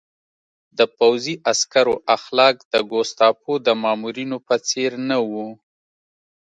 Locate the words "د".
0.77-0.79, 2.73-2.75, 3.65-3.67